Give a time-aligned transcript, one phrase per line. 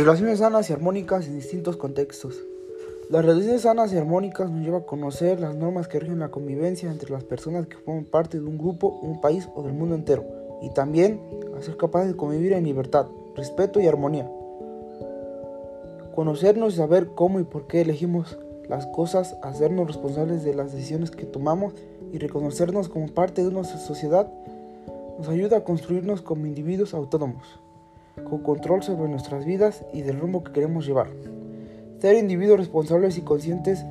[0.00, 2.42] Relaciones sanas y armónicas en distintos contextos.
[3.10, 6.90] Las relaciones sanas y armónicas nos llevan a conocer las normas que rigen la convivencia
[6.90, 10.24] entre las personas que forman parte de un grupo, un país o del mundo entero,
[10.62, 11.20] y también
[11.54, 14.26] a ser capaces de convivir en libertad, respeto y armonía.
[16.14, 18.38] Conocernos y saber cómo y por qué elegimos
[18.70, 21.74] las cosas, hacernos responsables de las decisiones que tomamos
[22.10, 24.32] y reconocernos como parte de una sociedad
[25.18, 27.60] nos ayuda a construirnos como individuos autónomos
[28.24, 31.08] con control sobre nuestras vidas y del rumbo que queremos llevar.
[31.98, 33.84] Ser individuos responsables y conscientes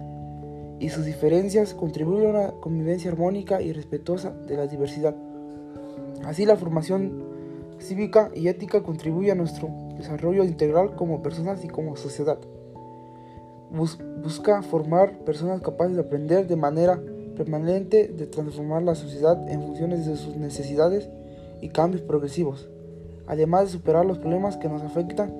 [0.80, 5.16] y sus diferencias contribuyen a una convivencia armónica y respetuosa de la diversidad.
[6.26, 7.23] Así la formación
[7.80, 12.40] cívica y ética contribuye a nuestro desarrollo integral como personas y como sociedad.
[13.72, 17.00] busca formar personas capaces de aprender de manera
[17.36, 21.09] permanente, de transformar la sociedad en funciones de sus necesidades
[21.62, 22.70] y cambios progresivos
[23.30, 25.33] además de superar los problemas que nos afectan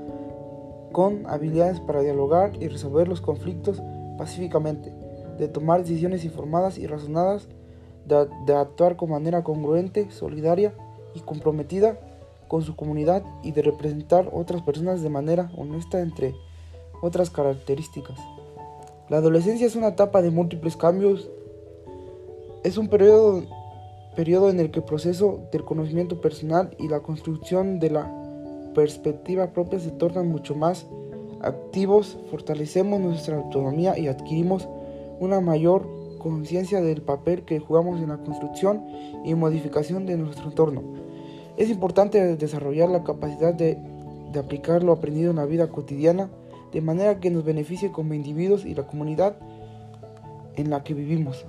[0.92, 3.82] con habilidades para dialogar y resolver los conflictos
[4.18, 4.94] pacíficamente,
[5.38, 7.48] de tomar decisiones informadas y razonadas,
[8.06, 10.74] de, actuar con manera congruente, solidaria
[11.14, 12.00] y comprometida
[12.48, 16.34] con su comunidad y de representar otras personas de manera honesta entre
[17.02, 18.18] otras características.
[19.10, 21.30] La adolescencia es una etapa de múltiples cambios,
[22.64, 23.44] es un periodo
[24.16, 28.12] periodo en el que el proceso del conocimiento personal y la construcción de la
[28.74, 30.88] perspectiva propia se tornan mucho más
[31.42, 34.68] activos, fortalecemos nuestra autonomía y adquirimos
[35.20, 38.86] una mayor conciencia del papel que jugamos en la construcción
[39.24, 40.84] y modificación de nuestro entorno.
[41.58, 43.78] Es importante desarrollar la capacidad de,
[44.32, 46.30] de aplicar lo aprendido en la vida cotidiana
[46.72, 49.38] de manera que nos beneficie como individuos y la comunidad
[50.56, 51.46] en la que vivimos.